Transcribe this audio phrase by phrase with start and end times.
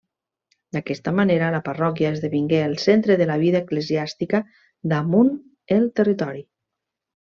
[0.77, 4.43] D'aquesta manera, la parròquia esdevingué el centre de la vida eclesiàstica
[4.97, 5.33] damunt
[5.81, 6.47] el territori.